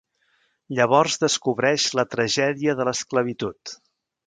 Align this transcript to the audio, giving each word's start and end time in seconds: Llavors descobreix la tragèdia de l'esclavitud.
Llavors 0.79 1.17
descobreix 1.25 1.85
la 1.99 2.07
tragèdia 2.15 2.77
de 2.81 2.91
l'esclavitud. 2.91 3.79